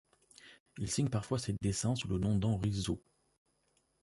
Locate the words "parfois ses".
1.09-1.53